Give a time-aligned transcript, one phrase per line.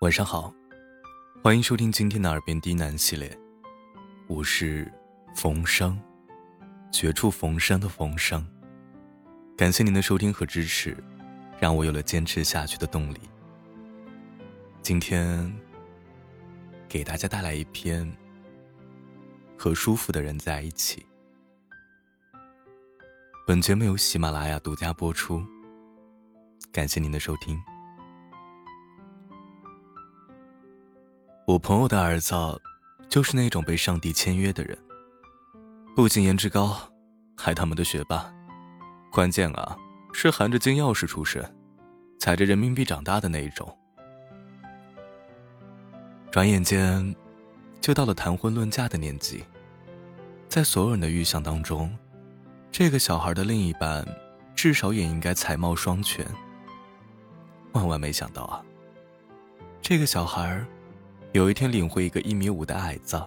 [0.00, 0.50] 晚上好，
[1.42, 3.38] 欢迎收听今天的耳边低喃系列，
[4.28, 4.90] 我是
[5.36, 6.00] 冯生，
[6.90, 8.42] 绝处逢生的冯生。
[9.58, 10.96] 感谢您的收听和支持，
[11.58, 13.20] 让我有了坚持下去的动力。
[14.80, 15.54] 今天
[16.88, 18.10] 给大家带来一篇
[19.58, 21.04] 和舒服的人在一起。
[23.46, 25.44] 本节目由喜马拉雅独家播出，
[26.72, 27.60] 感谢您的收听。
[31.50, 32.32] 我朋友的儿子，
[33.08, 34.78] 就是那种被上帝签约的人。
[35.96, 36.78] 不仅颜值高，
[37.36, 38.32] 还他妈的学霸，
[39.10, 39.76] 关键啊
[40.12, 41.42] 是含着金钥匙出生，
[42.20, 43.76] 踩着人民币长大的那一种。
[46.30, 47.16] 转眼间，
[47.80, 49.44] 就到了谈婚论嫁的年纪，
[50.48, 51.92] 在所有人的预想当中，
[52.70, 54.06] 这个小孩的另一半，
[54.54, 56.24] 至少也应该才貌双全。
[57.72, 58.62] 万万没想到啊，
[59.82, 60.64] 这个小孩
[61.32, 63.22] 有一天领会一个一米五的矮子，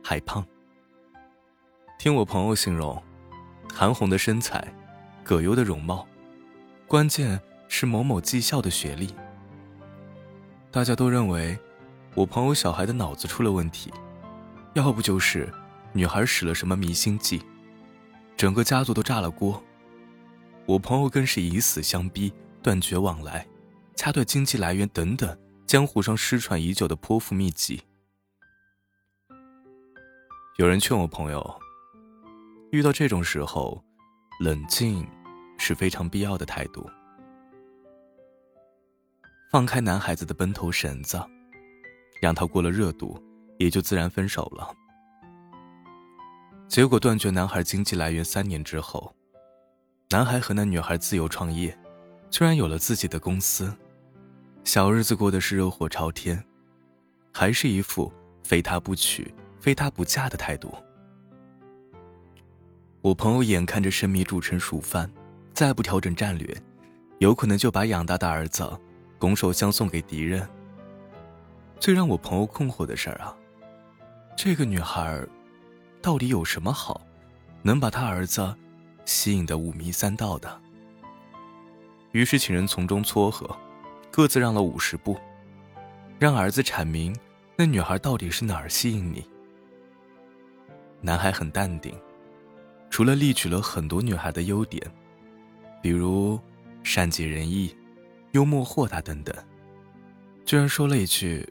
[0.00, 0.46] 还胖。
[1.98, 3.02] 听我朋友形容，
[3.74, 4.72] 韩红的身材，
[5.24, 6.06] 葛优的容貌，
[6.86, 9.12] 关键是某某技校的学历。
[10.70, 11.58] 大家都认为，
[12.14, 13.92] 我朋友小孩的脑子出了问题，
[14.74, 15.52] 要不就是
[15.92, 17.42] 女孩使了什么迷心计，
[18.36, 19.60] 整个家族都炸了锅。
[20.64, 23.44] 我朋友更是以死相逼，断绝往来，
[23.96, 25.36] 掐断经济来源等等。
[25.66, 27.82] 江湖上失传已久的泼妇秘籍。
[30.58, 31.60] 有人劝我朋友，
[32.70, 33.82] 遇到这种时候，
[34.38, 35.04] 冷静
[35.58, 36.88] 是非常必要的态度。
[39.50, 41.20] 放开男孩子的奔头绳子，
[42.22, 43.20] 让他过了热度，
[43.58, 44.72] 也就自然分手了。
[46.68, 49.12] 结果断绝男孩经济来源三年之后，
[50.10, 51.76] 男孩和那女孩自由创业，
[52.30, 53.76] 居然有了自己的公司。
[54.66, 56.44] 小日子过得是热火朝天，
[57.32, 60.74] 还是一副非他不娶、非他不嫁的态度。
[63.00, 65.08] 我朋友眼看着生米煮成熟饭，
[65.54, 66.52] 再不调整战略，
[67.20, 68.68] 有可能就把养大的儿子
[69.20, 70.46] 拱手相送给敌人。
[71.78, 73.32] 最让我朋友困惑的事儿啊，
[74.36, 75.24] 这个女孩
[76.02, 77.00] 到底有什么好，
[77.62, 78.52] 能把他儿子
[79.04, 80.60] 吸引得五迷三道的？
[82.10, 83.56] 于是请人从中撮合。
[84.16, 85.14] 各自让了五十步，
[86.18, 87.14] 让儿子阐明
[87.54, 89.22] 那女孩到底是哪儿吸引你。
[91.02, 91.94] 男孩很淡定，
[92.88, 94.82] 除了例举了很多女孩的优点，
[95.82, 96.40] 比如
[96.82, 97.76] 善解人意、
[98.32, 99.36] 幽默豁达等等，
[100.46, 101.46] 居然说了一句：“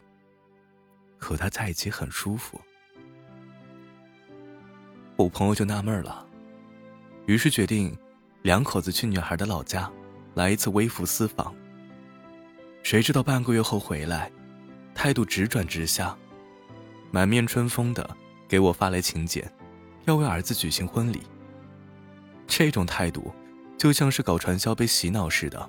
[1.20, 2.60] 和他在一起很舒服。”
[5.14, 6.26] 我朋友就纳闷了，
[7.26, 7.96] 于是决定
[8.42, 9.88] 两口子去女孩的老家
[10.34, 11.54] 来一次微服私访。
[12.86, 14.30] 谁知道半个月后回来，
[14.94, 16.16] 态度直转直下，
[17.10, 18.08] 满面春风的
[18.46, 19.44] 给我发来请柬，
[20.04, 21.20] 要为儿子举行婚礼。
[22.46, 23.34] 这种态度，
[23.76, 25.68] 就像是搞传销被洗脑似的，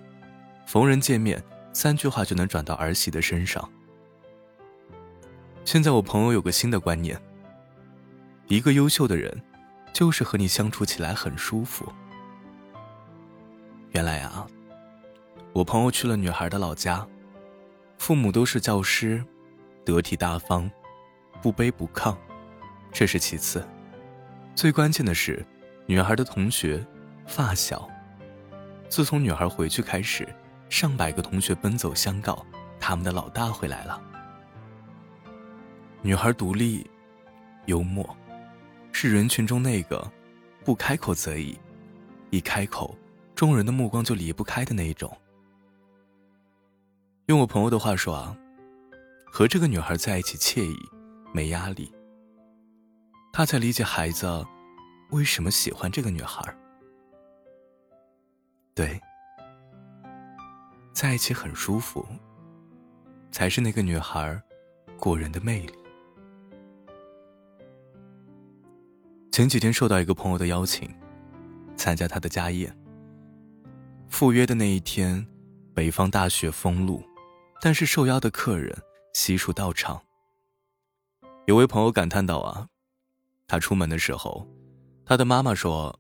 [0.67, 3.67] 逢人见面三句话就能转到儿媳的身上。
[5.65, 7.19] 现在我朋友有个新的观念：
[8.45, 9.35] 一个优秀的人，
[9.91, 11.91] 就是和你相处起来很舒服。
[13.89, 14.47] 原来啊。
[15.57, 17.03] 我朋友去了女孩的老家，
[17.97, 19.25] 父母都是教师，
[19.83, 20.69] 得体大方，
[21.41, 22.15] 不卑不亢，
[22.91, 23.67] 这是其次。
[24.53, 25.43] 最关键的是，
[25.87, 26.85] 女孩的同学、
[27.25, 27.89] 发小，
[28.87, 30.29] 自从女孩回去开始，
[30.69, 32.45] 上百个同学奔走相告，
[32.79, 33.99] 他们的老大回来了。
[36.03, 36.87] 女孩独立、
[37.65, 38.07] 幽默，
[38.91, 40.07] 是人群中那个
[40.63, 41.57] 不开口则已，
[42.29, 42.95] 一开口，
[43.33, 45.11] 众人的目光就离不开的那一种。
[47.27, 48.33] 用我朋友的话说啊，
[49.25, 50.77] 和这个女孩在一起惬意，
[51.33, 51.93] 没压力。
[53.33, 54.45] 他才理解孩子
[55.09, 56.41] 为什么喜欢这个女孩。
[58.73, 58.97] 对，
[60.93, 62.05] 在一起很舒服，
[63.29, 64.41] 才是那个女孩
[64.97, 65.73] 过人的魅力。
[69.33, 70.89] 前几天受到一个朋友的邀请，
[71.75, 72.73] 参加他的家宴。
[74.07, 75.27] 赴约的那一天，
[75.73, 77.03] 北方大雪封路。
[77.59, 78.75] 但是受邀的客人
[79.13, 80.01] 悉数到场。
[81.45, 82.67] 有位朋友感叹道：“啊，
[83.47, 84.47] 他出门的时候，
[85.05, 85.99] 他的妈妈说：‘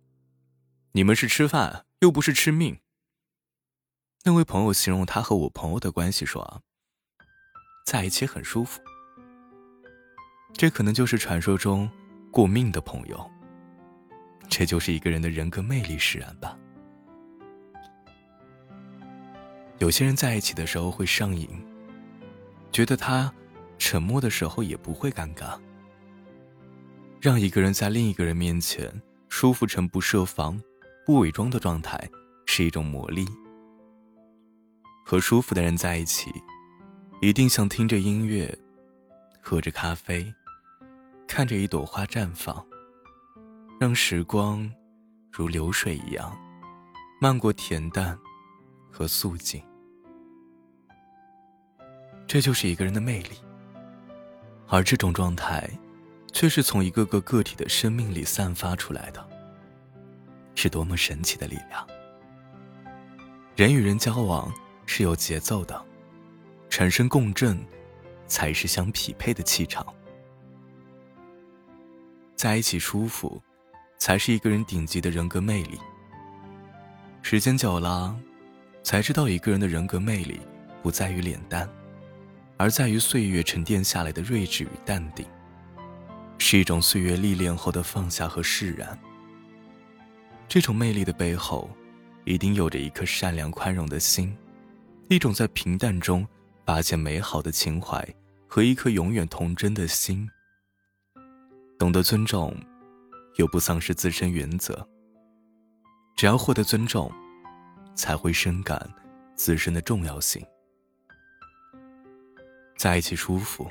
[0.93, 2.79] 你们是吃饭，又不是吃命。’”
[4.25, 6.59] 那位朋友形容他和我朋友的关系说：“啊，
[7.85, 8.81] 在一起很舒服。”
[10.53, 11.89] 这可能就是传说中
[12.31, 13.31] 过命的朋友。
[14.49, 16.57] 这就是一个人的人格魅力使然吧。
[19.79, 21.47] 有些人在一起的时候会上瘾，
[22.71, 23.31] 觉得他
[23.77, 25.57] 沉默的时候也不会尴尬。
[27.21, 28.91] 让一个人在另一个人面前
[29.29, 30.59] 舒服成不设防、
[31.05, 32.09] 不伪装的状态，
[32.45, 33.27] 是一种魔力。
[35.05, 36.31] 和舒服的人在一起，
[37.21, 38.57] 一定像听着音乐，
[39.41, 40.33] 喝着咖啡，
[41.27, 42.65] 看着一朵花绽放，
[43.79, 44.69] 让时光
[45.31, 46.35] 如流水一样
[47.21, 48.17] 漫过恬淡
[48.91, 49.61] 和肃静。
[52.25, 53.37] 这就是一个人的魅力，
[54.67, 55.69] 而这种状态，
[56.33, 59.27] 却是从一个个个体的生命里散发出来的，
[60.55, 61.87] 是多么神奇的力量！
[63.55, 64.51] 人与人交往。
[64.89, 65.85] 是有节奏的，
[66.69, 67.61] 产生共振，
[68.25, 69.85] 才是相匹配的气场。
[72.37, 73.41] 在一起舒服，
[73.97, 75.77] 才是一个人顶级的人格魅力。
[77.21, 78.17] 时间久了，
[78.87, 80.39] 才知道一个人的人格魅力
[80.81, 81.69] 不在于脸蛋，
[82.55, 85.25] 而在于岁月沉淀下来的睿智与淡定，
[86.37, 88.97] 是一种岁月历练后的放下和释然。
[90.47, 91.69] 这种魅力的背后，
[92.23, 94.33] 一定有着一颗善良宽容的心。
[95.09, 96.25] 一种在平淡中
[96.65, 98.07] 发现美好的情怀
[98.47, 100.29] 和一颗永远童真的心，
[101.77, 102.55] 懂得尊重，
[103.35, 104.87] 又不丧失自身原则。
[106.15, 107.11] 只要获得尊重，
[107.97, 108.89] 才会深感
[109.35, 110.41] 自身的重要性。
[112.77, 113.69] 在一起舒服，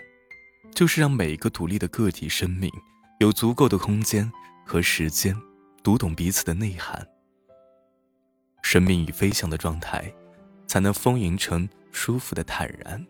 [0.75, 2.70] 就是让每一个独立的个体生命
[3.20, 4.31] 有足够的空间
[4.67, 5.34] 和时间，
[5.82, 7.08] 读懂彼此的内涵。
[8.61, 10.12] 生命以飞翔的状态。
[10.67, 13.06] 才能丰盈成舒服的坦然，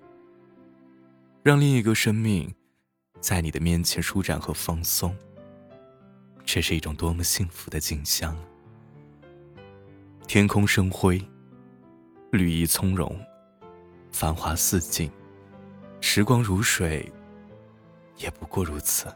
[1.42, 2.54] 让另一个生命
[3.18, 5.16] 在你的面前舒展和放松。
[6.44, 8.36] 这是一种多么幸福的景象！
[10.26, 11.22] 天空生辉，
[12.32, 13.16] 绿意葱茏，
[14.10, 15.08] 繁华似锦，
[16.00, 17.10] 时光如水，
[18.16, 19.06] 也不过如此。